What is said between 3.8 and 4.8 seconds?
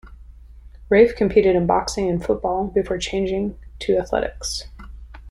to athletics.